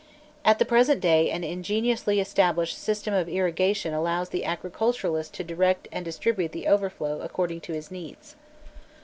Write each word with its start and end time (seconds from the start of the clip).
At 0.43 0.57
the 0.57 0.65
present 0.65 0.99
day 0.99 1.29
an 1.29 1.43
ingeniously 1.43 2.19
established 2.19 2.75
system 2.75 3.13
of 3.13 3.29
irrigation 3.29 3.93
allows 3.93 4.29
the 4.29 4.43
agriculturist 4.45 5.31
to 5.35 5.43
direct 5.43 5.87
and 5.91 6.03
distribute 6.03 6.53
the 6.53 6.65
overflow 6.65 7.21
according 7.21 7.61
to 7.61 7.73
his 7.73 7.91
needs. 7.91 8.35